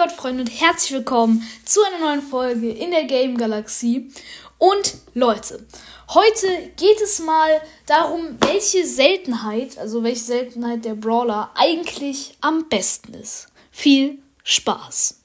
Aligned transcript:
Gott, 0.00 0.12
Freunde, 0.12 0.44
und 0.44 0.48
herzlich 0.48 0.92
willkommen 0.92 1.46
zu 1.66 1.82
einer 1.82 1.98
neuen 1.98 2.22
Folge 2.22 2.70
in 2.70 2.90
der 2.90 3.04
Game 3.04 3.36
Galaxie. 3.36 4.10
Und 4.56 4.94
Leute, 5.12 5.66
heute 6.14 6.72
geht 6.78 6.98
es 7.02 7.18
mal 7.18 7.60
darum, 7.84 8.38
welche 8.40 8.86
Seltenheit, 8.86 9.76
also 9.76 10.02
welche 10.02 10.22
Seltenheit 10.22 10.86
der 10.86 10.94
Brawler 10.94 11.50
eigentlich 11.54 12.34
am 12.40 12.66
besten 12.70 13.12
ist. 13.12 13.48
Viel 13.70 14.22
Spaß. 14.42 15.20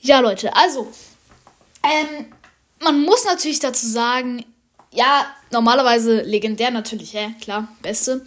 Ja, 0.00 0.18
Leute, 0.18 0.52
also, 0.56 0.88
ähm, 1.84 2.32
man 2.80 3.00
muss 3.02 3.24
natürlich 3.24 3.60
dazu 3.60 3.86
sagen, 3.86 4.44
ja, 4.92 5.26
normalerweise 5.50 6.20
legendär 6.20 6.70
natürlich, 6.70 7.14
ja, 7.14 7.30
klar, 7.40 7.68
beste. 7.80 8.24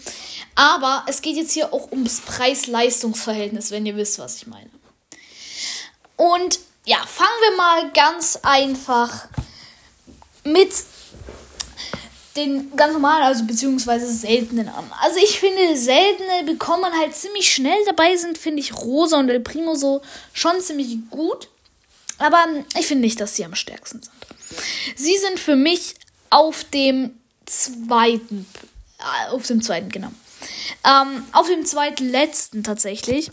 Aber 0.55 1.05
es 1.07 1.21
geht 1.21 1.36
jetzt 1.36 1.52
hier 1.52 1.71
auch 1.73 1.91
ums 1.91 2.21
Preis-Leistungs-Verhältnis, 2.21 3.71
wenn 3.71 3.86
ihr 3.86 3.95
wisst, 3.95 4.20
was 4.20 4.38
ich 4.38 4.48
meine. 4.48 4.70
Und 6.17 6.59
ja, 6.85 6.98
fangen 7.05 7.30
wir 7.49 7.57
mal 7.57 7.91
ganz 7.91 8.40
einfach 8.41 9.27
mit 10.43 10.71
den 12.35 12.76
ganz 12.76 12.93
normalen, 12.93 13.23
also 13.23 13.45
beziehungsweise 13.45 14.12
seltenen 14.12 14.68
an. 14.68 14.91
Also 15.02 15.20
ich 15.20 15.40
finde, 15.40 15.77
seltene 15.77 16.43
bekommt 16.45 16.82
man 16.82 16.93
halt 16.93 17.16
ziemlich 17.16 17.49
schnell. 17.52 17.77
Dabei 17.85 18.16
sind, 18.18 18.38
finde 18.38 18.59
ich, 18.59 18.76
Rosa 18.76 19.18
und 19.20 19.29
El 19.29 19.40
Primo 19.40 19.76
so 19.76 20.02
schon 20.34 20.59
ziemlich 20.62 20.98
gut. 21.09 21.48
Aber 22.18 22.45
ich 22.77 22.88
finde 22.88 23.02
nicht, 23.02 23.20
dass 23.21 23.35
sie 23.35 23.45
am 23.45 23.55
stärksten 23.55 24.02
sind. 24.02 24.12
Sie 24.95 25.18
sind 25.18 25.40
für 25.40 25.55
mich 25.55 25.95
auf 26.35 26.66
dem 26.66 27.17
zweiten, 27.45 28.45
äh, 28.99 29.31
auf 29.31 29.48
dem 29.48 29.62
zweiten, 29.62 29.88
genau. 29.88 30.12
Ähm, 30.84 31.23
auf 31.31 31.48
dem 31.48 31.66
zweitletzten 31.66 32.62
tatsächlich. 32.62 33.31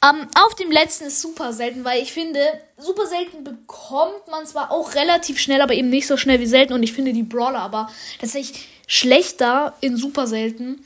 Ähm, 0.00 0.28
auf 0.36 0.54
dem 0.54 0.70
letzten 0.70 1.06
ist 1.06 1.20
super 1.20 1.52
selten, 1.52 1.84
weil 1.84 2.00
ich 2.00 2.12
finde, 2.12 2.40
super 2.78 3.08
selten 3.08 3.42
bekommt 3.42 4.28
man 4.30 4.46
zwar 4.46 4.70
auch 4.70 4.94
relativ 4.94 5.40
schnell, 5.40 5.60
aber 5.60 5.74
eben 5.74 5.90
nicht 5.90 6.06
so 6.06 6.16
schnell 6.16 6.38
wie 6.38 6.46
selten. 6.46 6.72
Und 6.72 6.84
ich 6.84 6.92
finde 6.92 7.12
die 7.12 7.24
Brawler 7.24 7.58
aber 7.58 7.90
tatsächlich 8.20 8.68
schlechter 8.86 9.74
in 9.80 9.96
super 9.96 10.28
selten 10.28 10.84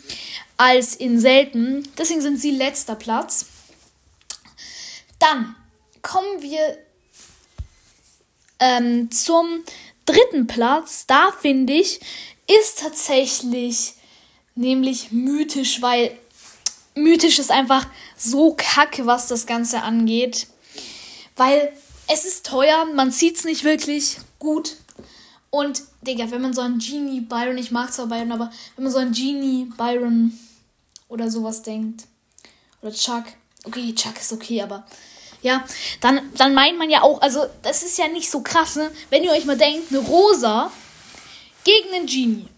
als 0.57 0.97
in 0.97 1.21
selten. 1.21 1.87
Deswegen 1.99 2.23
sind 2.23 2.41
sie 2.41 2.53
letzter 2.53 2.95
Platz. 2.95 3.45
Dann 5.19 5.55
kommen 6.01 6.41
wir 6.41 6.79
ähm, 8.61 9.11
zum 9.11 9.63
dritten 10.09 10.47
Platz, 10.47 11.05
da 11.07 11.31
finde 11.31 11.75
ich, 11.75 12.01
ist 12.47 12.81
tatsächlich 12.81 13.95
nämlich 14.55 15.13
mythisch, 15.13 15.83
weil 15.83 16.17
mythisch 16.95 17.39
ist 17.39 17.51
einfach 17.51 17.87
so 18.17 18.55
kacke, 18.57 19.07
was 19.07 19.29
das 19.29 19.47
Ganze 19.47 19.83
angeht. 19.83 20.49
Weil 21.37 21.73
es 22.09 22.25
ist 22.25 22.47
teuer, 22.47 22.87
man 22.95 23.11
sieht 23.11 23.37
es 23.37 23.45
nicht 23.45 23.65
wirklich 23.65 24.17
gut. 24.39 24.77
Und, 25.51 25.83
Digga, 26.03 26.31
wenn 26.31 26.43
man 26.43 26.55
so 26.55 26.61
einen 26.61 26.79
Genie 26.79 27.21
Byron, 27.21 27.59
ich 27.59 27.71
mag 27.71 27.93
zwar 27.93 28.07
Byron, 28.07 28.33
aber 28.33 28.51
wenn 28.77 28.85
man 28.85 28.93
so 28.93 28.99
einen 28.99 29.13
Genie 29.13 29.67
Byron 29.77 30.39
oder 31.09 31.31
sowas 31.31 31.63
denkt, 31.63 32.05
oder 32.83 32.93
Chuck, 32.93 33.25
okay, 33.65 33.95
Chuck 33.95 34.19
ist 34.19 34.33
okay, 34.33 34.63
aber 34.63 34.87
ja, 35.43 35.65
dann, 36.01 36.33
dann 36.35 36.55
meint 36.55 36.79
man 36.79 36.91
ja 36.91 37.03
auch, 37.03 37.21
also 37.23 37.47
das 37.63 37.83
ist 37.83 37.99
ja 37.99 38.09
nicht 38.09 38.31
so 38.31 38.41
krass, 38.41 38.77
ne? 38.77 38.91
Wenn 39.11 39.23
ihr 39.23 39.31
euch 39.31 39.45
mal 39.45 39.57
denkt, 39.57 39.91
eine 39.91 40.01
Rosa 40.01 40.73
gegen 41.65 41.95
einen 41.95 42.07
Genie. 42.07 42.49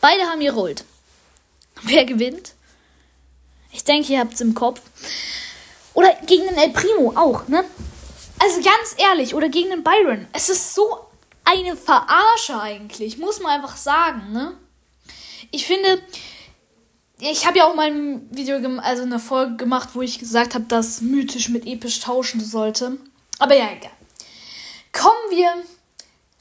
Beide 0.00 0.22
haben 0.24 0.40
ihr 0.40 0.52
Rollt. 0.52 0.84
Wer 1.82 2.04
gewinnt? 2.04 2.54
Ich 3.72 3.84
denke, 3.84 4.12
ihr 4.12 4.20
habt 4.20 4.34
es 4.34 4.40
im 4.40 4.54
Kopf. 4.54 4.80
Oder 5.92 6.14
gegen 6.26 6.44
den 6.44 6.56
El 6.56 6.70
Primo 6.70 7.12
auch, 7.16 7.46
ne? 7.48 7.64
Also 8.38 8.56
ganz 8.62 8.94
ehrlich, 8.96 9.34
oder 9.34 9.48
gegen 9.48 9.70
den 9.70 9.84
Byron. 9.84 10.26
Es 10.32 10.48
ist 10.48 10.74
so 10.74 11.06
eine 11.44 11.76
Verarsche 11.76 12.58
eigentlich, 12.58 13.18
muss 13.18 13.40
man 13.40 13.52
einfach 13.52 13.76
sagen, 13.76 14.32
ne? 14.32 14.56
Ich 15.50 15.66
finde, 15.66 16.00
ich 17.20 17.46
habe 17.46 17.58
ja 17.58 17.66
auch 17.66 17.74
mal 17.74 17.90
ein 17.90 18.28
Video, 18.30 18.56
also 18.80 19.02
eine 19.02 19.18
Folge 19.18 19.56
gemacht, 19.56 19.90
wo 19.92 20.02
ich 20.02 20.18
gesagt 20.18 20.54
habe, 20.54 20.64
dass 20.64 21.00
mythisch 21.00 21.48
mit 21.48 21.66
episch 21.66 22.00
tauschen 22.00 22.40
sollte. 22.40 22.98
Aber 23.38 23.54
ja, 23.54 23.68
egal. 23.70 23.90
Kommen 24.92 25.30
wir 25.30 25.52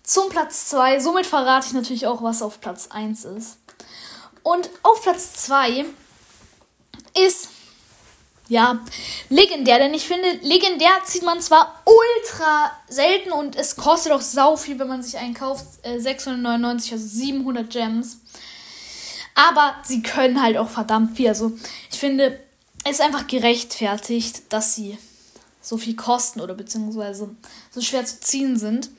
zum 0.03 0.29
Platz 0.29 0.69
2. 0.69 1.00
Somit 1.00 1.25
verrate 1.25 1.68
ich 1.68 1.73
natürlich 1.73 2.07
auch, 2.07 2.23
was 2.23 2.41
auf 2.41 2.62
Platz 2.62 2.88
1 2.91 3.25
ist. 3.25 3.57
Und 4.44 4.69
auf 4.84 5.01
Platz 5.03 5.34
2 5.45 5.85
ist, 7.25 7.50
ja, 8.47 8.79
legendär. 9.29 9.78
Denn 9.78 9.94
ich 9.94 10.07
finde, 10.07 10.31
legendär 10.41 10.91
zieht 11.06 11.23
man 11.23 11.41
zwar 11.41 11.84
ultra 11.85 12.72
selten 12.88 13.31
und 13.31 13.56
es 13.56 13.75
kostet 13.75 14.12
auch 14.12 14.22
sau 14.22 14.57
viel, 14.57 14.79
wenn 14.79 14.88
man 14.88 15.03
sich 15.03 15.18
einen 15.18 15.35
kauft. 15.35 15.66
Äh, 15.84 16.00
699, 16.00 16.94
also 16.94 17.06
700 17.06 17.69
Gems. 17.69 18.22
Aber 19.39 19.73
sie 19.83 20.01
können 20.01 20.41
halt 20.41 20.57
auch 20.57 20.67
verdammt 20.67 21.16
viel. 21.16 21.29
Also 21.29 21.53
ich 21.89 21.97
finde, 21.97 22.38
es 22.83 22.94
ist 22.94 23.01
einfach 23.01 23.25
gerechtfertigt, 23.25 24.44
dass 24.50 24.75
sie 24.75 24.97
so 25.61 25.77
viel 25.77 25.95
kosten 25.95 26.41
oder 26.41 26.53
beziehungsweise 26.55 27.33
so 27.72 27.79
schwer 27.79 28.05
zu 28.05 28.19
ziehen 28.19 28.59
sind. 28.59 28.89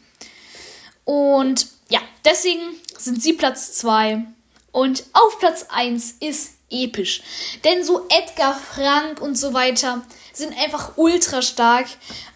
Und 1.05 1.67
ja, 1.91 2.01
deswegen 2.25 2.63
sind 2.97 3.23
sie 3.23 3.35
Platz 3.35 3.75
2. 3.75 4.25
Und 4.73 5.05
auf 5.13 5.39
Platz 5.41 5.67
1 5.69 6.15
ist 6.21 6.53
episch. 6.71 7.23
Denn 7.65 7.85
so 7.85 8.07
Edgar, 8.09 8.55
Frank 8.57 9.21
und 9.21 9.37
so 9.37 9.53
weiter 9.53 10.01
sind 10.33 10.57
einfach 10.57 10.97
ultra 10.97 11.43
stark, 11.43 11.87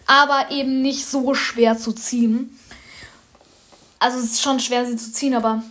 aber 0.05 0.51
eben 0.51 0.83
nicht 0.83 1.07
so 1.07 1.35
schwer 1.35 1.79
zu 1.79 1.93
ziehen. 1.93 2.59
Also 3.99 4.19
es 4.19 4.25
ist 4.25 4.43
schon 4.43 4.61
schwer, 4.61 4.85
sie 4.85 4.97
zu 4.97 5.11
ziehen, 5.11 5.35
aber 5.35 5.63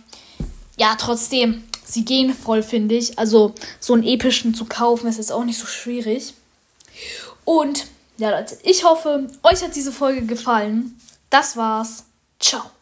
ja, 0.76 0.96
trotzdem 0.96 1.62
sie 1.84 2.04
gehen 2.04 2.34
voll, 2.34 2.62
finde 2.62 2.94
ich. 2.94 3.18
Also 3.18 3.54
so 3.80 3.94
einen 3.94 4.04
epischen 4.04 4.54
zu 4.54 4.64
kaufen 4.64 5.06
ist 5.06 5.18
jetzt 5.18 5.32
auch 5.32 5.44
nicht 5.44 5.58
so 5.58 5.66
schwierig. 5.66 6.34
Und 7.44 7.86
ja, 8.16 8.30
Leute, 8.30 8.56
ich 8.62 8.84
hoffe, 8.84 9.28
euch 9.42 9.62
hat 9.62 9.74
diese 9.74 9.92
Folge 9.92 10.24
gefallen. 10.26 10.98
Das 11.30 11.56
war's. 11.56 12.04
Ciao. 12.38 12.73